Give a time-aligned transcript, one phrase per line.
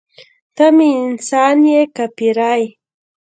[0.55, 2.63] ته مې انسان یې که پیری.